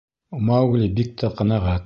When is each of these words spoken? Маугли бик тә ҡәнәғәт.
Маугли 0.47 0.89
бик 1.01 1.15
тә 1.23 1.33
ҡәнәғәт. 1.41 1.79